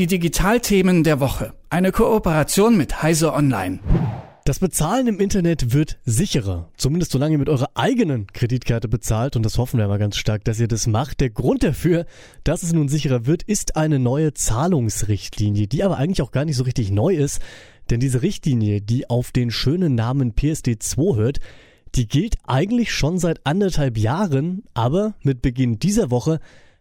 Die 0.00 0.06
Digitalthemen 0.06 1.04
der 1.04 1.20
Woche. 1.20 1.52
Eine 1.68 1.92
Kooperation 1.92 2.74
mit 2.74 3.02
Heise 3.02 3.34
Online. 3.34 3.80
Das 4.46 4.58
Bezahlen 4.58 5.06
im 5.08 5.20
Internet 5.20 5.74
wird 5.74 5.98
sicherer. 6.06 6.70
Zumindest 6.78 7.12
solange 7.12 7.32
ihr 7.32 7.38
mit 7.38 7.50
eurer 7.50 7.68
eigenen 7.74 8.26
Kreditkarte 8.26 8.88
bezahlt. 8.88 9.36
Und 9.36 9.44
das 9.44 9.58
hoffen 9.58 9.78
wir 9.78 9.88
mal 9.88 9.98
ganz 9.98 10.16
stark, 10.16 10.42
dass 10.44 10.58
ihr 10.58 10.68
das 10.68 10.86
macht. 10.86 11.20
Der 11.20 11.28
Grund 11.28 11.62
dafür, 11.62 12.06
dass 12.44 12.62
es 12.62 12.72
nun 12.72 12.88
sicherer 12.88 13.26
wird, 13.26 13.42
ist 13.42 13.76
eine 13.76 13.98
neue 13.98 14.32
Zahlungsrichtlinie, 14.32 15.66
die 15.66 15.84
aber 15.84 15.98
eigentlich 15.98 16.22
auch 16.22 16.32
gar 16.32 16.46
nicht 16.46 16.56
so 16.56 16.64
richtig 16.64 16.90
neu 16.90 17.14
ist. 17.14 17.42
Denn 17.90 18.00
diese 18.00 18.22
Richtlinie, 18.22 18.80
die 18.80 19.10
auf 19.10 19.32
den 19.32 19.50
schönen 19.50 19.96
Namen 19.96 20.32
PSD2 20.32 21.16
hört, 21.16 21.40
die 21.94 22.08
gilt 22.08 22.36
eigentlich 22.46 22.90
schon 22.90 23.18
seit 23.18 23.44
anderthalb 23.44 23.98
Jahren. 23.98 24.62
Aber 24.72 25.12
mit 25.22 25.42
Beginn 25.42 25.78
dieser 25.78 26.10
Woche 26.10 26.40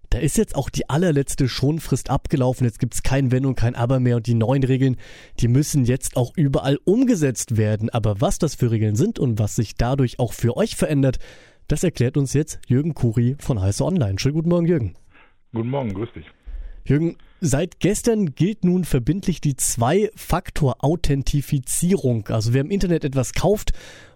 da 0.09 0.17
ist 0.17 0.37
jetzt 0.37 0.55
auch 0.55 0.69
die 0.69 0.89
allerletzte 0.89 1.47
Schonfrist 1.47 2.09
abgelaufen. 2.09 2.65
Jetzt 2.65 2.79
gibt's 2.79 3.03
kein 3.03 3.31
Wenn 3.31 3.45
und 3.45 3.55
kein 3.55 3.75
Aber 3.75 3.99
mehr 3.99 4.15
und 4.15 4.25
die 4.27 4.33
neuen 4.33 4.63
Regeln, 4.63 4.97
die 5.39 5.47
müssen 5.47 5.85
jetzt 5.85 6.17
auch 6.17 6.33
überall 6.35 6.79
umgesetzt 6.83 7.57
werden. 7.57 7.89
Aber 7.89 8.19
was 8.19 8.39
das 8.39 8.55
für 8.55 8.71
Regeln 8.71 8.95
sind 8.95 9.19
und 9.19 9.37
was 9.37 9.55
sich 9.55 9.75
dadurch 9.75 10.19
auch 10.19 10.33
für 10.33 10.57
euch 10.57 10.75
verändert, 10.75 11.19
das 11.67 11.83
erklärt 11.83 12.17
uns 12.17 12.33
jetzt 12.33 12.59
Jürgen 12.67 12.95
Kuri 12.95 13.35
von 13.39 13.61
Heiße 13.61 13.85
Online. 13.85 14.17
Schönen 14.17 14.33
guten 14.33 14.49
Morgen, 14.49 14.65
Jürgen. 14.65 14.95
Guten 15.53 15.69
Morgen, 15.69 15.93
grüß 15.93 16.09
dich. 16.13 16.25
Jürgen, 16.85 17.17
seit 17.39 17.79
gestern 17.79 18.33
gilt 18.33 18.65
nun 18.65 18.85
verbindlich 18.85 19.41
die 19.41 19.55
Zwei-Faktor-Authentifizierung. 19.55 22.27
Also 22.29 22.53
wer 22.53 22.61
im 22.61 22.71
Internet 22.71 23.05
etwas 23.05 23.33
kauft 23.33 23.73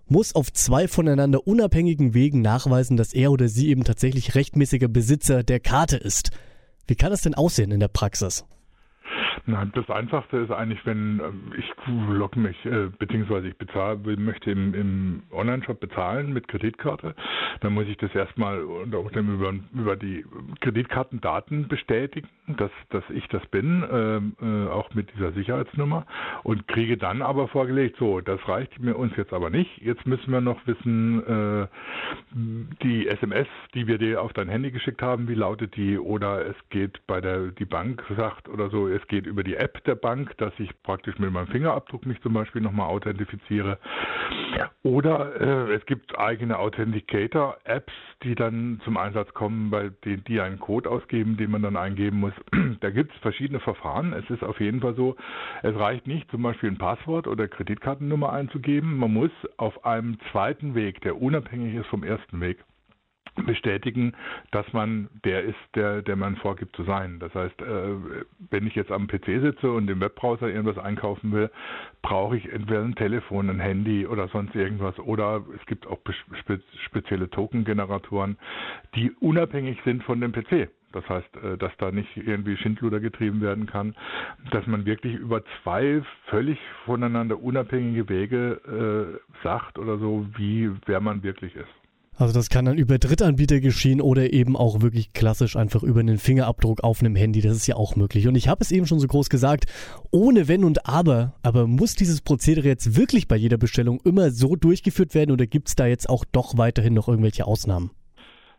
muss 0.08 0.36
auf 0.36 0.52
zwei 0.52 0.88
voneinander 0.88 1.48
unabhängigen 1.48 2.14
Wegen 2.14 2.42
nachweisen, 2.42 2.98
dass 2.98 3.14
er 3.14 3.32
oder 3.32 3.48
sie 3.48 3.70
eben 3.70 3.84
tatsächlich 3.84 4.36
rechtmäßiger 4.36 4.88
Besitzer 4.88 5.44
der 5.44 5.60
Karte 5.60 5.98
ist. 5.98 6.32
Wie 6.88 6.96
kann 6.96 7.12
das 7.12 7.22
denn 7.22 7.36
aussehen 7.36 7.72
in 7.72 7.80
der 7.80 7.88
Praxis? 7.88 8.46
Nein, 9.46 9.74
das 9.76 9.90
Einfachste 9.90 10.38
ist 10.38 10.52
eigentlich, 10.52 10.86
wenn 10.86 11.20
äh, 11.20 11.58
ich 11.60 11.70
logge 11.88 12.40
mich, 12.40 12.56
äh, 12.66 12.88
beziehungsweise 12.98 13.50
ich 13.50 13.58
bezahle, 13.58 13.98
möchte 14.16 14.52
im, 14.52 14.74
im 14.74 15.24
Online-Shop 15.32 15.82
bezahlen 15.82 16.32
mit 16.32 16.48
Kreditkarte, 16.48 17.14
dann 17.60 17.74
muss 17.74 17.88
ich 17.88 17.98
das 17.98 18.16
erstmal 18.16 18.64
unter 18.64 19.00
Umständen 19.00 19.34
über, 19.34 19.54
über 19.74 19.96
die 19.98 20.26
Kreditkartendaten 20.62 21.68
bestätigen, 21.68 22.30
dass, 22.48 22.72
dass 22.90 23.04
ich 23.10 23.28
das 23.30 23.46
bin, 23.48 23.84
ähm, 23.90 24.36
äh, 24.42 24.70
auch 24.70 24.94
mit 24.94 25.14
dieser 25.16 25.32
Sicherheitsnummer 25.32 26.06
und 26.44 26.68
kriege 26.68 26.98
dann 26.98 27.22
aber 27.22 27.48
vorgelegt, 27.48 27.96
so, 27.98 28.20
das 28.20 28.46
reicht 28.48 28.80
mir 28.80 28.96
uns 28.96 29.16
jetzt 29.16 29.32
aber 29.32 29.50
nicht. 29.50 29.78
Jetzt 29.82 30.06
müssen 30.06 30.32
wir 30.32 30.42
noch 30.42 30.60
wissen, 30.68 31.24
äh, 31.26 31.68
die 32.84 33.08
SMS, 33.08 33.48
die 33.74 33.88
wir 33.88 33.98
dir 33.98 34.22
auf 34.22 34.34
dein 34.34 34.50
Handy 34.50 34.72
geschickt 34.72 35.02
haben, 35.02 35.28
wie 35.30 35.36
lautet 35.36 35.76
die? 35.78 35.98
Oder 35.98 36.46
es 36.46 36.56
geht 36.70 37.00
bei 37.08 37.22
der, 37.22 37.48
die 37.48 37.66
Bank 37.66 38.04
sagt 38.18 38.50
oder 38.50 38.70
so, 38.70 38.88
es 38.88 39.06
geht 39.08 39.26
über 39.26 39.44
die 39.44 39.56
App 39.56 39.84
der 39.86 39.96
Bank, 39.96 40.38
dass 40.38 40.54
ich 40.60 40.70
praktisch 40.84 41.18
mit 41.20 41.32
meinem 41.32 41.48
Fingerabdruck 41.48 42.06
mich 42.06 42.22
zum 42.22 42.34
Beispiel 42.34 42.62
nochmal 42.62 42.90
authentifiziere. 42.90 43.78
Oder 44.84 45.40
äh, 45.40 45.74
es 45.76 45.86
gibt 45.86 46.18
eigene 46.18 46.60
Authenticator-Apps, 46.60 47.94
die 48.24 48.36
dann 48.36 48.82
zum 48.84 48.98
Einsatz 48.98 49.34
kommen, 49.34 49.70
bei 49.72 49.90
denen 50.04 50.24
die 50.26 50.42
einen 50.42 50.60
Code 50.60 50.90
ausgeben, 50.90 51.38
den 51.38 51.52
man 51.52 51.62
dann 51.62 51.78
eingeben 51.78 52.20
muss. 52.20 52.33
da 52.82 52.90
gibt 52.90 53.14
es 53.14 53.20
verschiedene 53.22 53.60
Verfahren. 53.60 54.14
Es 54.14 54.30
ist 54.30 54.44
auf 54.44 54.60
jeden 54.60 54.82
Fall 54.82 54.96
so, 54.96 55.16
es 55.62 55.76
reicht 55.76 56.08
nicht, 56.08 56.30
zum 56.32 56.42
Beispiel 56.44 56.70
ein 56.70 56.78
Passwort 56.78 57.28
oder 57.28 57.48
Kreditkartennummer 57.48 58.32
einzugeben. 58.32 58.98
Man 58.98 59.14
muss 59.14 59.32
auf 59.58 59.86
einem 59.86 60.18
zweiten 60.32 60.76
Weg, 60.76 61.02
der 61.02 61.22
unabhängig 61.22 61.76
ist 61.76 61.88
vom 61.88 62.04
ersten 62.04 62.40
Weg, 62.42 62.64
bestätigen, 63.36 64.14
dass 64.52 64.72
man 64.74 65.10
der 65.24 65.44
ist, 65.44 65.58
der, 65.76 66.02
der 66.02 66.16
man 66.16 66.36
vorgibt 66.36 66.76
zu 66.76 66.84
sein. 66.84 67.20
Das 67.20 67.34
heißt, 67.34 67.62
äh, 67.62 67.96
wenn 68.52 68.68
ich 68.68 68.76
jetzt 68.76 68.92
am 68.92 69.08
PC 69.08 69.42
sitze 69.42 69.72
und 69.72 69.90
im 69.90 70.00
Webbrowser 70.02 70.48
irgendwas 70.48 70.78
einkaufen 70.78 71.32
will, 71.32 71.50
brauche 72.02 72.38
ich 72.38 72.52
entweder 72.52 72.84
ein 72.84 72.96
Telefon, 72.96 73.50
ein 73.50 73.60
Handy 73.60 74.06
oder 74.06 74.28
sonst 74.28 74.56
irgendwas. 74.56 74.98
Oder 75.00 75.44
es 75.60 75.66
gibt 75.66 75.88
auch 75.88 76.00
spezielle 76.86 77.30
Token-Generatoren, 77.30 78.38
die 78.96 79.12
unabhängig 79.20 79.80
sind 79.84 80.04
von 80.04 80.22
dem 80.22 80.32
PC. 80.32 80.70
Das 80.94 81.08
heißt, 81.10 81.36
äh, 81.44 81.58
dass 81.58 81.72
da 81.78 81.92
nicht 81.92 82.16
irgendwie 82.16 82.56
Schindluder 82.58 83.00
getrieben 83.00 83.42
werden 83.42 83.66
kann, 83.66 83.96
dass 84.52 84.66
man 84.68 84.86
wirklich 84.86 85.16
über 85.16 85.44
zwei 85.62 86.02
völlig 86.28 86.60
voneinander 86.86 87.42
unabhängige 87.42 88.08
Wege 88.08 89.20
äh, 89.20 89.44
sagt 89.44 89.78
oder 89.78 89.98
so, 89.98 90.26
wie 90.38 90.72
wer 90.86 91.02
man 91.02 91.24
wirklich 91.24 91.56
ist. 91.56 91.70
Also 92.16 92.32
das 92.32 92.50
kann 92.50 92.66
dann 92.66 92.78
über 92.78 93.00
Drittanbieter 93.00 93.60
geschehen 93.60 94.00
oder 94.00 94.34
eben 94.34 94.56
auch 94.56 94.82
wirklich 94.82 95.14
klassisch 95.14 95.56
einfach 95.56 95.82
über 95.82 96.00
einen 96.00 96.20
Fingerabdruck 96.20 96.84
auf 96.84 97.00
einem 97.00 97.16
Handy. 97.16 97.42
Das 97.42 97.56
ist 97.56 97.66
ja 97.66 97.76
auch 97.76 97.96
möglich. 97.96 98.28
Und 98.28 98.36
ich 98.36 98.48
habe 98.48 98.62
es 98.62 98.72
eben 98.72 98.86
schon 98.86 99.00
so 99.00 99.08
groß 99.08 99.30
gesagt, 99.30 99.66
ohne 100.12 100.48
Wenn 100.48 100.64
und 100.64 100.88
Aber. 100.88 101.34
Aber 101.42 101.66
muss 101.66 101.96
dieses 101.96 102.22
Prozedere 102.22 102.68
jetzt 102.68 102.96
wirklich 102.96 103.28
bei 103.28 103.36
jeder 103.36 103.58
Bestellung 103.58 104.00
immer 104.04 104.30
so 104.30 104.56
durchgeführt 104.56 105.16
werden 105.16 105.32
oder 105.32 105.48
gibt 105.48 105.70
es 105.70 105.76
da 105.76 105.88
jetzt 105.88 106.08
auch 106.08 106.24
doch 106.24 106.56
weiterhin 106.56 106.94
noch 106.94 107.08
irgendwelche 107.08 107.48
Ausnahmen? 107.48 107.90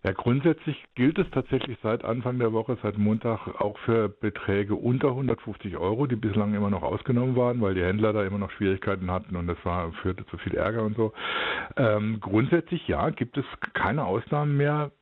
Ja, 0.04 0.12
grundsätzlich 0.12 0.76
gilt 0.94 1.18
es 1.18 1.30
tatsächlich 1.30 1.78
seit 1.82 2.04
Anfang 2.04 2.38
der 2.38 2.52
Woche, 2.52 2.76
seit 2.82 2.98
Montag, 2.98 3.48
auch 3.58 3.78
für 3.86 4.10
Beträge 4.10 4.74
unter 4.74 5.08
150 5.08 5.78
Euro, 5.78 6.06
die 6.06 6.16
bislang 6.16 6.52
immer 6.52 6.68
noch 6.68 6.82
ausgenommen 6.82 7.36
waren, 7.36 7.62
weil 7.62 7.72
die 7.72 7.82
Händler 7.82 8.12
da 8.12 8.22
immer 8.22 8.36
noch 8.36 8.50
Schwierigkeiten 8.50 9.10
hatten 9.10 9.34
und 9.34 9.46
das 9.46 9.56
war, 9.64 9.92
führte 10.02 10.26
zu 10.26 10.36
viel 10.36 10.56
Ärger 10.56 10.82
und 10.82 10.94
so. 10.94 11.14
Ähm, 11.78 12.18
grundsätzlich 12.20 12.86
ja, 12.86 13.08
gibt 13.08 13.38
es 13.38 13.46
keine 13.72 14.04
Ausnahmen 14.04 14.58
mehr. 14.58 14.92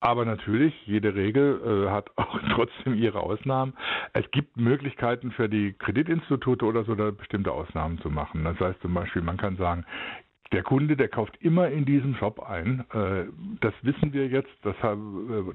Aber 0.00 0.24
natürlich, 0.24 0.74
jede 0.86 1.14
Regel 1.14 1.86
äh, 1.86 1.90
hat 1.90 2.10
auch 2.16 2.38
trotzdem 2.54 2.94
ihre 2.94 3.20
Ausnahmen. 3.20 3.74
Es 4.14 4.30
gibt 4.30 4.56
Möglichkeiten 4.56 5.32
für 5.32 5.50
die 5.50 5.74
Kreditinstitute 5.74 6.64
oder 6.64 6.84
so, 6.84 6.94
da 6.94 7.10
bestimmte 7.10 7.52
Ausnahmen 7.52 7.98
zu 7.98 8.08
machen. 8.08 8.44
Das 8.44 8.58
heißt 8.58 8.80
zum 8.80 8.94
Beispiel, 8.94 9.20
man 9.20 9.36
kann 9.36 9.56
sagen, 9.56 9.84
der 10.54 10.62
Kunde, 10.62 10.96
der 10.96 11.08
kauft 11.08 11.36
immer 11.40 11.68
in 11.68 11.84
diesem 11.84 12.14
Shop 12.14 12.40
ein. 12.40 12.84
Äh, 12.92 13.24
das 13.60 13.74
wissen 13.82 14.12
wir 14.12 14.28
jetzt. 14.28 14.52
Das, 14.62 14.76
äh, 14.76 14.96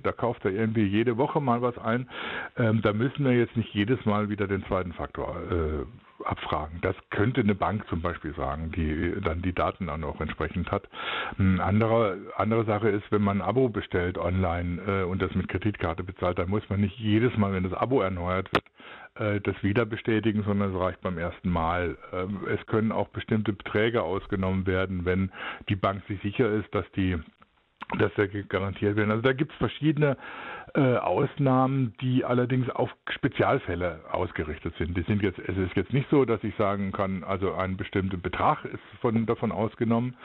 da 0.03 0.11
kauft 0.11 0.43
er 0.43 0.51
irgendwie 0.51 0.83
jede 0.83 1.17
Woche 1.17 1.39
mal 1.39 1.61
was 1.61 1.77
ein. 1.77 2.09
Ähm, 2.57 2.81
da 2.81 2.91
müssen 2.91 3.23
wir 3.23 3.31
jetzt 3.31 3.55
nicht 3.55 3.73
jedes 3.73 4.03
Mal 4.05 4.29
wieder 4.29 4.47
den 4.47 4.63
zweiten 4.65 4.91
Faktor 4.93 5.37
äh, 5.49 6.23
abfragen. 6.25 6.79
Das 6.81 6.95
könnte 7.11 7.39
eine 7.39 7.55
Bank 7.55 7.87
zum 7.87 8.01
Beispiel 8.01 8.35
sagen, 8.35 8.73
die 8.75 9.13
dann 9.23 9.41
die 9.41 9.53
Daten 9.53 9.87
dann 9.87 10.03
auch 10.03 10.19
entsprechend 10.19 10.69
hat. 10.69 10.83
Eine 11.37 11.63
andere, 11.63 12.17
andere 12.35 12.65
Sache 12.65 12.89
ist, 12.89 13.09
wenn 13.09 13.21
man 13.21 13.37
ein 13.37 13.47
Abo 13.47 13.69
bestellt 13.69 14.17
online 14.17 15.05
und 15.05 15.21
das 15.21 15.33
mit 15.33 15.47
Kreditkarte 15.47 16.03
bezahlt, 16.03 16.37
dann 16.37 16.49
muss 16.49 16.67
man 16.69 16.81
nicht 16.81 16.99
jedes 16.99 17.37
Mal, 17.37 17.53
wenn 17.53 17.63
das 17.63 17.71
Abo 17.71 18.01
erneuert 18.01 18.51
wird, 18.51 18.65
äh, 19.19 19.41
das 19.41 19.61
wieder 19.61 19.85
bestätigen, 19.85 20.43
sondern 20.43 20.73
es 20.73 20.79
reicht 20.79 21.01
beim 21.01 21.17
ersten 21.17 21.49
Mal. 21.49 21.97
Ähm, 22.13 22.39
es 22.47 22.65
können 22.67 22.91
auch 22.91 23.09
bestimmte 23.09 23.53
Beträge 23.53 24.01
ausgenommen 24.01 24.65
werden, 24.65 25.05
wenn 25.05 25.31
die 25.67 25.75
Bank 25.75 26.03
sich 26.07 26.21
sicher 26.21 26.49
ist, 26.49 26.73
dass 26.73 26.89
die 26.93 27.17
dass 27.97 28.13
der 28.13 28.27
garantiert 28.27 28.95
werden. 28.95 29.09
Also 29.09 29.23
da 29.23 29.33
gibt 29.33 29.51
es 29.51 29.57
verschiedene 29.57 30.15
äh, 30.75 30.97
Ausnahmen, 30.97 31.93
die 32.01 32.25
allerdings 32.25 32.69
auf 32.69 32.89
Spezialfälle 33.09 34.01
ausgerichtet 34.11 34.73
sind. 34.77 34.95
Die 34.95 35.01
sind 35.03 35.21
jetzt, 35.21 35.39
es 35.39 35.57
ist 35.57 35.75
jetzt 35.75 35.93
nicht 35.93 36.09
so, 36.09 36.25
dass 36.25 36.43
ich 36.43 36.55
sagen 36.55 36.91
kann, 36.91 37.23
also 37.23 37.53
ein 37.53 37.77
bestimmter 37.77 38.17
Betrag 38.17 38.65
ist 38.65 38.79
von, 39.01 39.25
davon 39.25 39.51
ausgenommen, 39.51 40.15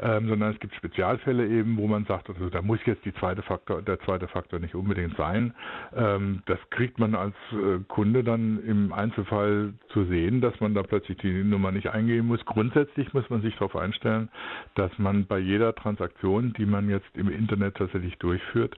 ähm, 0.00 0.28
sondern 0.28 0.52
es 0.52 0.60
gibt 0.60 0.74
Spezialfälle 0.74 1.46
eben, 1.46 1.76
wo 1.76 1.86
man 1.86 2.04
sagt, 2.04 2.28
also 2.28 2.48
da 2.48 2.62
muss 2.62 2.78
jetzt 2.86 3.04
die 3.04 3.14
zweite 3.14 3.42
Faktor, 3.42 3.82
der 3.82 4.00
zweite 4.00 4.28
Faktor 4.28 4.58
nicht 4.58 4.74
unbedingt 4.74 5.16
sein. 5.16 5.54
Ähm, 5.94 6.42
das 6.46 6.58
kriegt 6.70 6.98
man 6.98 7.14
als 7.14 7.34
äh, 7.52 7.78
Kunde 7.88 8.24
dann 8.24 8.62
im 8.64 8.92
Einzelfall 8.92 9.74
zu 9.88 10.04
sehen, 10.04 10.40
dass 10.40 10.58
man 10.60 10.74
da 10.74 10.82
plötzlich 10.82 11.18
die 11.18 11.44
Nummer 11.44 11.72
nicht 11.72 11.88
eingeben 11.88 12.28
muss. 12.28 12.44
Grundsätzlich 12.44 13.12
muss 13.12 13.28
man 13.30 13.42
sich 13.42 13.54
darauf 13.54 13.76
einstellen, 13.76 14.28
dass 14.74 14.90
man 14.98 15.26
bei 15.26 15.38
jeder 15.38 15.74
Transaktion, 15.74 16.52
die 16.54 16.66
man 16.66 16.88
jetzt 16.88 17.08
im 17.14 17.28
Internet 17.28 17.76
tatsächlich 17.76 18.16
durchführt, 18.18 18.76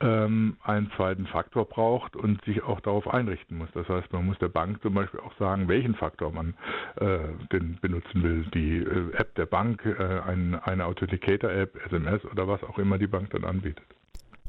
ähm, 0.00 0.56
einen 0.64 0.90
zweiten 0.96 1.26
Faktor 1.26 1.64
braucht 1.64 2.16
und 2.16 2.42
sich 2.44 2.62
auch 2.62 2.80
darauf 2.80 3.08
einrichten 3.08 3.58
muss. 3.58 3.68
Das 3.74 3.88
heißt, 3.88 4.12
man 4.12 4.26
muss 4.26 4.38
der 4.38 4.48
Bank 4.48 4.80
zum 4.82 4.94
Beispiel 4.94 5.20
auch 5.20 5.36
sagen, 5.38 5.68
welchen 5.68 5.94
Faktor 5.94 6.32
man 6.32 6.54
äh, 6.96 7.18
denn 7.52 7.78
benutzen 7.80 8.22
will. 8.22 8.44
Die 8.54 8.78
äh, 8.78 9.16
App 9.16 9.34
der 9.34 9.46
Bank, 9.46 9.84
äh, 9.84 10.20
ein, 10.20 10.54
eine 10.54 10.86
Authenticator-App, 10.86 11.78
SMS 11.86 12.24
oder 12.26 12.46
was 12.46 12.62
auch 12.62 12.78
immer 12.78 12.98
die 12.98 13.06
Bank 13.06 13.30
dann 13.30 13.44
anbietet. 13.44 13.86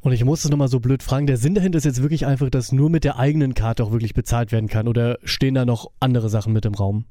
Und 0.01 0.11
ich 0.11 0.25
muss 0.25 0.43
es 0.43 0.51
nochmal 0.51 0.67
so 0.67 0.81
blöd 0.81 1.01
fragen, 1.01 1.27
der 1.27 1.37
Sinn 1.37 1.55
dahinter 1.55 1.77
ist 1.77 1.85
jetzt 1.85 2.01
wirklich 2.01 2.25
einfach, 2.25 2.49
dass 2.49 2.73
nur 2.73 2.89
mit 2.89 3.05
der 3.05 3.17
eigenen 3.17 3.53
Karte 3.53 3.83
auch 3.83 3.91
wirklich 3.93 4.13
bezahlt 4.13 4.51
werden 4.51 4.67
kann 4.67 4.87
oder 4.87 5.17
stehen 5.23 5.55
da 5.55 5.65
noch 5.65 5.91
andere 6.01 6.27
Sachen 6.27 6.51
mit 6.51 6.65
im 6.65 6.73
Raum? 6.73 7.05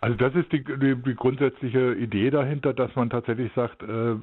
Also 0.00 0.16
das 0.16 0.34
ist 0.34 0.52
die, 0.52 0.62
die, 0.62 0.94
die, 0.94 1.14
grundsätzliche 1.14 1.94
Idee 1.94 2.30
dahinter, 2.30 2.74
dass 2.74 2.94
man 2.96 3.10
tatsächlich 3.10 3.50
sagt, 3.54 3.82
äh, 3.82 4.16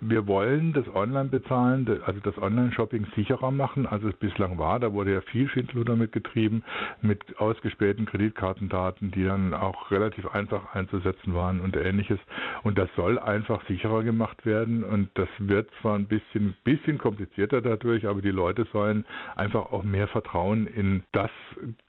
wir 0.00 0.26
wollen 0.26 0.72
das 0.72 0.86
Online-Bezahlen, 0.94 2.00
also 2.04 2.20
das 2.20 2.38
Online-Shopping 2.38 3.06
sicherer 3.16 3.50
machen, 3.50 3.86
als 3.86 4.04
es 4.04 4.14
bislang 4.14 4.58
war. 4.58 4.78
Da 4.78 4.92
wurde 4.92 5.14
ja 5.14 5.20
viel 5.22 5.48
Schindluder 5.48 5.96
mitgetrieben 5.96 6.64
mit 7.02 7.38
ausgespähten 7.38 8.06
Kreditkartendaten, 8.06 9.10
die 9.10 9.24
dann 9.24 9.52
auch 9.54 9.90
relativ 9.90 10.26
einfach 10.28 10.74
einzusetzen 10.74 11.34
waren 11.34 11.60
und 11.60 11.76
ähnliches. 11.76 12.20
Und 12.62 12.78
das 12.78 12.88
soll 12.96 13.18
einfach 13.18 13.66
sicherer 13.66 14.02
gemacht 14.02 14.46
werden. 14.46 14.84
Und 14.84 15.10
das 15.14 15.28
wird 15.38 15.68
zwar 15.80 15.96
ein 15.96 16.06
bisschen, 16.06 16.54
bisschen 16.64 16.98
komplizierter 16.98 17.60
dadurch, 17.60 18.06
aber 18.06 18.22
die 18.22 18.30
Leute 18.30 18.66
sollen 18.72 19.04
einfach 19.34 19.72
auch 19.72 19.82
mehr 19.82 20.08
Vertrauen 20.08 20.66
in 20.66 21.02
das 21.12 21.30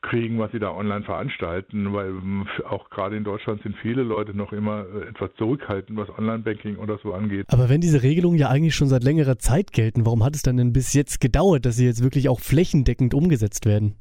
kriegen, 0.01 0.39
was 0.39 0.51
sie 0.51 0.59
da 0.59 0.71
online 0.71 1.03
veranstalten, 1.03 1.93
weil 1.93 2.13
auch 2.67 2.89
gerade 2.89 3.15
in 3.15 3.26
Deutschland 3.27 3.61
sind 3.61 3.75
viele 3.81 4.03
Leute 4.03 4.33
noch 4.33 4.53
immer 4.53 4.85
äh, 4.85 5.09
etwas 5.09 5.29
zurückhaltend, 5.37 5.99
was 5.99 6.09
Online-Banking 6.17 6.77
oder 6.77 6.97
so 7.03 7.13
angeht. 7.13 7.45
Aber 7.49 7.67
wenn 7.67 7.81
diese 7.81 8.01
Regelungen 8.01 8.39
ja 8.39 8.47
eigentlich 8.47 8.73
schon 8.73 8.87
seit 8.87 9.03
längerer 9.03 9.37
Zeit 9.37 9.73
gelten, 9.73 10.05
warum 10.05 10.23
hat 10.23 10.33
es 10.33 10.43
dann 10.43 10.55
denn 10.55 10.71
bis 10.71 10.93
jetzt 10.93 11.19
gedauert, 11.19 11.65
dass 11.65 11.75
sie 11.75 11.85
jetzt 11.85 12.01
wirklich 12.01 12.29
auch 12.29 12.39
flächendeckend 12.39 13.13
umgesetzt 13.13 13.65
werden? 13.65 13.95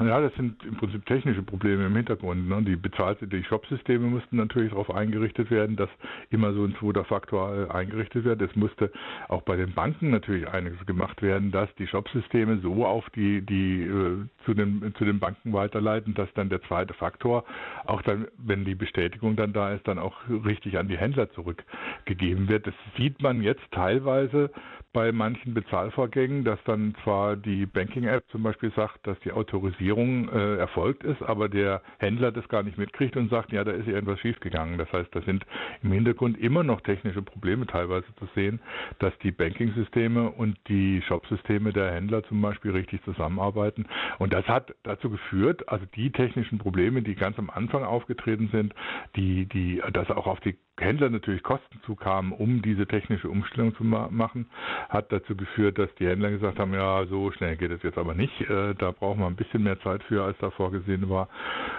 Ja, 0.00 0.18
das 0.18 0.34
sind 0.34 0.64
im 0.64 0.76
Prinzip 0.76 1.04
technische 1.04 1.42
Probleme 1.42 1.84
im 1.84 1.94
Hintergrund. 1.94 2.48
Ne? 2.48 2.62
Die 2.62 2.76
bezahlte, 2.76 3.26
die 3.26 3.44
Shop-Systeme 3.44 4.06
mussten 4.06 4.36
natürlich 4.36 4.70
darauf 4.70 4.90
eingerichtet 4.90 5.50
werden, 5.50 5.76
dass 5.76 5.90
immer 6.30 6.54
so 6.54 6.64
ein 6.64 6.74
zweiter 6.76 7.04
Faktor 7.04 7.68
äh, 7.68 7.70
eingerichtet 7.70 8.24
wird. 8.24 8.40
Es 8.40 8.56
musste 8.56 8.90
auch 9.28 9.42
bei 9.42 9.56
den 9.56 9.74
Banken 9.74 10.10
natürlich 10.10 10.48
einiges 10.48 10.84
gemacht 10.86 11.20
werden, 11.20 11.50
dass 11.50 11.68
die 11.74 11.86
Shop-Systeme 11.86 12.60
so 12.62 12.86
auf 12.86 13.10
die, 13.10 13.42
die 13.42 13.82
äh, 13.82 14.24
zu 14.46 14.54
den, 14.54 14.94
zu 14.96 15.04
den 15.04 15.18
Banken 15.18 15.52
weiterleiten, 15.52 16.14
dass 16.14 16.32
dann 16.32 16.48
der 16.48 16.62
zweite 16.62 16.94
Faktor 16.94 17.44
auch 17.84 18.00
dann, 18.00 18.26
wenn 18.38 18.64
die 18.64 18.74
Bestätigung 18.74 19.36
dann 19.36 19.52
da 19.52 19.74
ist, 19.74 19.86
dann 19.86 19.98
auch 19.98 20.16
richtig 20.46 20.78
an 20.78 20.88
die 20.88 20.96
Händler 20.96 21.30
zurückgegeben 21.32 22.48
wird. 22.48 22.66
Das 22.66 22.74
sieht 22.96 23.20
man 23.20 23.42
jetzt 23.42 23.70
teilweise 23.70 24.50
bei 24.92 25.12
manchen 25.12 25.54
Bezahlvorgängen, 25.54 26.44
dass 26.44 26.58
dann 26.64 26.94
zwar 27.04 27.36
die 27.36 27.66
Banking-App 27.66 28.24
zum 28.30 28.42
Beispiel 28.42 28.72
sagt, 28.74 29.06
dass 29.06 29.18
die 29.20 29.32
Autorisierung 29.32 30.28
äh, 30.28 30.56
erfolgt 30.56 31.04
ist, 31.04 31.22
aber 31.22 31.48
der 31.48 31.82
Händler 31.98 32.32
das 32.32 32.48
gar 32.48 32.62
nicht 32.62 32.76
mitkriegt 32.76 33.16
und 33.16 33.30
sagt, 33.30 33.52
ja, 33.52 33.62
da 33.62 33.70
ist 33.70 33.86
irgendwas 33.86 34.18
schiefgegangen. 34.20 34.78
Das 34.78 34.92
heißt, 34.92 35.14
da 35.14 35.22
sind 35.22 35.46
im 35.82 35.92
Hintergrund 35.92 36.38
immer 36.38 36.64
noch 36.64 36.80
technische 36.80 37.22
Probleme 37.22 37.66
teilweise 37.66 38.06
zu 38.18 38.26
sehen, 38.34 38.60
dass 38.98 39.16
die 39.18 39.30
Banking-Systeme 39.30 40.30
und 40.30 40.58
die 40.68 41.02
Shop-Systeme 41.02 41.72
der 41.72 41.92
Händler 41.92 42.24
zum 42.24 42.40
Beispiel 42.42 42.72
richtig 42.72 43.02
zusammenarbeiten. 43.04 43.86
Und 44.18 44.32
das 44.32 44.46
hat 44.48 44.74
dazu 44.82 45.10
geführt, 45.10 45.68
also 45.68 45.86
die 45.94 46.10
technischen 46.10 46.58
Probleme, 46.58 47.02
die 47.02 47.14
ganz 47.14 47.38
am 47.38 47.50
Anfang 47.50 47.84
aufgetreten 47.84 48.48
sind, 48.52 48.74
die, 49.14 49.46
die, 49.46 49.80
dass 49.92 50.10
auch 50.10 50.26
auf 50.26 50.40
die 50.40 50.56
Händler 50.80 51.10
natürlich 51.10 51.42
Kosten 51.42 51.80
zukamen, 51.84 52.32
um 52.32 52.62
diese 52.62 52.86
technische 52.86 53.28
Umstellung 53.28 53.74
zu 53.74 53.84
ma 53.84 54.08
machen, 54.10 54.46
hat 54.88 55.12
dazu 55.12 55.36
geführt, 55.36 55.78
dass 55.78 55.94
die 55.96 56.06
Händler 56.06 56.30
gesagt 56.30 56.58
haben, 56.58 56.72
ja, 56.74 57.04
so 57.06 57.30
schnell 57.32 57.56
geht 57.56 57.70
es 57.70 57.82
jetzt 57.82 57.98
aber 57.98 58.14
nicht. 58.14 58.40
Äh, 58.42 58.74
da 58.74 58.92
brauchen 58.92 59.20
wir 59.20 59.26
ein 59.26 59.36
bisschen 59.36 59.62
mehr 59.62 59.80
Zeit 59.80 60.02
für, 60.04 60.24
als 60.24 60.36
da 60.38 60.50
vorgesehen 60.50 61.08
war. 61.08 61.28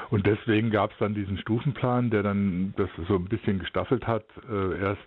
Und 0.10 0.26
deswegen 0.28 0.72
gab 0.72 0.92
es 0.92 0.98
dann 1.00 1.14
diesen 1.14 1.38
Stufenplan, 1.38 2.10
der 2.10 2.24
dann 2.24 2.74
das 2.78 2.90
so 3.08 3.16
ein 3.16 3.26
bisschen 3.26 3.60
gestaffelt 3.60 4.06
hat. 4.08 4.26
Äh, 4.50 4.80
erst 4.80 5.02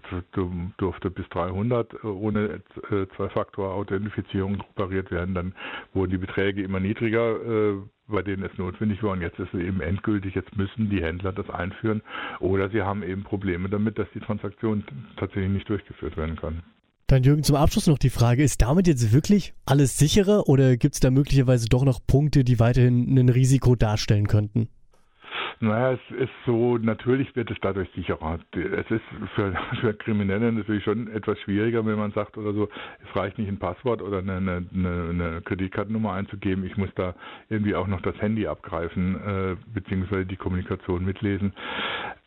durfte 0.79 1.11
bis 1.11 1.29
300 1.31 1.93
äh, 1.93 2.07
ohne 2.07 2.63
äh, 2.91 3.07
Zwei-Faktor-Authentifizierung 3.17 4.61
operiert 4.61 5.11
werden. 5.11 5.35
Dann 5.35 5.55
wurden 5.93 6.11
die 6.11 6.19
Beträge 6.19 6.63
immer 6.63 6.81
niedriger 6.81 7.37
äh, 7.37 7.77
bei 8.09 8.23
denen 8.23 8.43
es 8.45 8.57
notwendig 8.59 9.03
war. 9.03 9.13
Und 9.13 9.23
jetzt 9.23 9.39
ist 9.39 9.53
es 9.53 9.61
eben 9.61 9.81
endgültig, 9.81 10.35
jetzt 10.35 10.57
müssen 10.57 10.91
die 10.91 11.03
Händler 11.03 11.33
das 11.33 11.49
einführen 11.51 12.03
oder 12.41 12.69
sie 12.71 12.83
haben 12.83 13.03
eben 13.03 13.23
Probleme 13.23 13.69
damit, 13.69 13.99
dass 13.99 14.09
die 14.15 14.21
Transaktion 14.21 14.85
tatsächlich 15.17 15.51
nicht 15.51 15.69
durchgeführt 15.69 16.17
werden 16.17 16.37
kann. 16.37 16.63
Dann 17.07 17.23
Jürgen, 17.23 17.43
zum 17.43 17.57
Abschluss 17.57 17.87
noch 17.87 17.99
die 17.99 18.11
Frage, 18.11 18.43
ist 18.43 18.63
damit 18.63 18.87
jetzt 18.87 19.13
wirklich 19.13 19.53
alles 19.67 19.99
sicherer 19.99 20.49
oder 20.49 20.77
gibt 20.77 20.95
es 20.95 21.01
da 21.01 21.11
möglicherweise 21.11 21.69
doch 21.69 21.85
noch 21.85 22.01
Punkte, 22.07 22.45
die 22.45 22.59
weiterhin 22.59 23.19
ein 23.19 23.29
Risiko 23.29 23.77
darstellen 23.77 24.27
könnten? 24.27 24.69
Naja, 25.65 25.93
es 25.93 26.17
ist 26.19 26.33
so, 26.45 26.77
natürlich 26.77 27.35
wird 27.37 27.51
es 27.51 27.57
dadurch 27.63 27.89
sicherer. 27.95 28.39
Es 28.53 28.91
ist 28.91 29.05
für, 29.35 29.55
für 29.81 29.95
Kriminelle 29.95 30.53
natürlich 30.53 30.85
schon 30.85 31.09
etwas 31.09 31.39
schwieriger, 31.41 31.85
wenn 31.87 31.97
man 31.97 32.13
sagt 32.13 32.37
oder 32.37 32.53
so, 32.53 32.69
es 33.03 33.17
reicht 33.17 33.39
nicht 33.39 33.49
ein 33.49 33.59
Passwort 33.59 34.03
oder 34.03 34.19
eine, 34.19 34.37
eine, 34.37 34.67
eine 34.75 35.43
Kreditkartennummer 35.43 36.13
einzugeben, 36.13 36.67
ich 36.67 36.77
muss 36.77 36.91
da 36.97 37.15
irgendwie 37.49 37.75
auch 37.75 37.87
noch 37.87 38.03
das 38.03 38.21
Handy 38.21 38.47
abgreifen, 38.47 39.17
äh, 39.17 39.57
beziehungsweise 39.73 40.27
die 40.27 40.37
Kommunikation 40.37 41.05
mitlesen. 41.05 41.55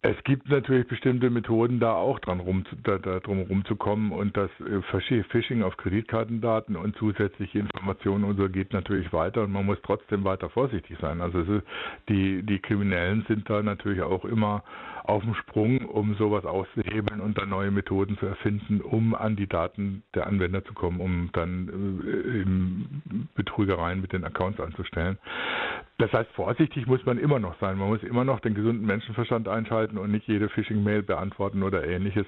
Es 0.03 0.15
gibt 0.25 0.47
natürlich 0.47 0.87
bestimmte 0.87 1.31
Methoden, 1.31 1.79
da 1.79 1.93
auch 1.93 2.19
dran 2.19 2.39
rum, 2.39 2.63
da, 2.83 2.99
da 2.99 3.19
drum 3.19 3.41
rumzukommen 3.41 4.11
und 4.11 4.37
das 4.37 4.51
äh, 4.59 5.23
Phishing 5.23 5.63
auf 5.63 5.75
Kreditkartendaten 5.77 6.75
und 6.75 6.95
zusätzliche 6.97 7.57
Informationen 7.57 8.23
und 8.23 8.37
so 8.37 8.47
geht 8.47 8.73
natürlich 8.73 9.11
weiter 9.11 9.43
und 9.43 9.51
man 9.51 9.65
muss 9.65 9.79
trotzdem 9.83 10.23
weiter 10.23 10.49
vorsichtig 10.49 10.97
sein. 11.01 11.19
Also 11.19 11.39
ist, 11.39 11.63
die, 12.09 12.43
die 12.43 12.59
Kriminellen 12.59 13.25
sind 13.27 13.49
da 13.49 13.63
natürlich 13.63 14.01
auch 14.03 14.23
immer 14.23 14.63
auf 15.03 15.23
dem 15.23 15.33
Sprung, 15.33 15.85
um 15.85 16.13
sowas 16.15 16.45
auszuhebeln 16.45 17.19
und 17.19 17.37
dann 17.39 17.49
neue 17.49 17.71
Methoden 17.71 18.17
zu 18.19 18.27
erfinden, 18.27 18.81
um 18.81 19.15
an 19.15 19.35
die 19.35 19.47
Daten 19.47 20.03
der 20.13 20.27
Anwender 20.27 20.63
zu 20.63 20.73
kommen, 20.73 20.99
um 20.99 21.29
dann 21.33 21.69
äh, 22.05 23.25
Betrügereien 23.35 24.01
mit 24.01 24.13
den 24.13 24.25
Accounts 24.25 24.59
anzustellen. 24.59 25.17
Das 25.99 26.13
heißt, 26.13 26.29
vorsichtig 26.33 26.85
muss 26.85 27.03
man 27.07 27.17
immer 27.17 27.39
noch 27.39 27.59
sein. 27.59 27.75
Man 27.75 27.87
muss 27.87 28.03
immer 28.03 28.23
noch 28.23 28.39
den 28.39 28.53
gesunden 28.53 28.85
Menschenverstand 28.85 29.47
einschalten 29.47 29.97
und 29.97 30.11
nicht 30.11 30.27
jede 30.27 30.47
Phishing-Mail 30.47 31.01
beantworten 31.01 31.63
oder 31.63 31.87
ähnliches. 31.87 32.27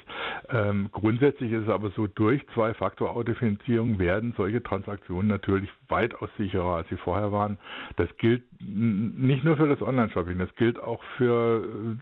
Ähm, 0.49 0.89
grundsätzlich 0.91 1.51
ist 1.51 1.63
es 1.63 1.69
aber 1.69 1.91
so, 1.91 2.07
durch 2.07 2.43
Zwei-Faktor-Authentifizierung 2.55 3.99
werden 3.99 4.33
solche 4.35 4.63
Transaktionen 4.63 5.27
natürlich 5.27 5.69
weitaus 5.87 6.29
sicherer, 6.39 6.77
als 6.77 6.89
sie 6.89 6.97
vorher 6.97 7.31
waren. 7.31 7.59
Das 7.97 8.09
gilt 8.17 8.41
nicht 8.59 9.43
nur 9.43 9.55
für 9.55 9.67
das 9.67 9.83
Online-Shopping, 9.83 10.39
das 10.39 10.53
gilt 10.55 10.79
auch 10.79 11.03
für 11.17 11.95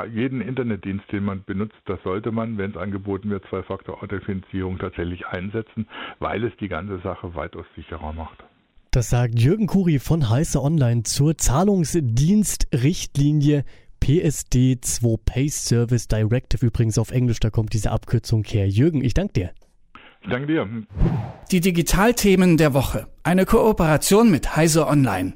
äh, 0.00 0.06
jeden 0.08 0.40
Internetdienst, 0.40 1.12
den 1.12 1.24
man 1.24 1.44
benutzt. 1.44 1.78
Das 1.84 2.02
sollte 2.02 2.32
man, 2.32 2.58
wenn 2.58 2.72
es 2.72 2.76
angeboten 2.76 3.30
wird, 3.30 3.44
Zwei-Faktor-Authentifizierung 3.50 4.78
tatsächlich 4.78 5.28
einsetzen, 5.28 5.86
weil 6.18 6.42
es 6.42 6.56
die 6.56 6.68
ganze 6.68 6.98
Sache 6.98 7.36
weitaus 7.36 7.66
sicherer 7.76 8.12
macht. 8.12 8.42
Das 8.94 9.10
sagt 9.10 9.38
Jürgen 9.40 9.66
Kuri 9.66 9.98
von 9.98 10.30
Heiße 10.30 10.62
Online 10.62 11.02
zur 11.02 11.36
Zahlungsdienstrichtlinie 11.36 13.64
PSD 13.98 14.78
2 14.80 15.16
Pace 15.24 15.64
Service 15.64 16.06
Directive. 16.06 16.64
Übrigens 16.64 16.96
auf 16.98 17.10
Englisch, 17.10 17.40
da 17.40 17.50
kommt 17.50 17.72
diese 17.72 17.90
Abkürzung 17.90 18.44
her. 18.44 18.68
Jürgen, 18.68 19.02
ich 19.02 19.12
danke 19.12 19.32
dir. 19.32 19.50
Ich 20.22 20.30
danke 20.30 20.46
dir. 20.46 20.68
Die 21.50 21.58
Digitalthemen 21.58 22.56
der 22.56 22.72
Woche. 22.72 23.08
Eine 23.24 23.46
Kooperation 23.46 24.30
mit 24.30 24.54
Heise 24.54 24.86
Online. 24.86 25.34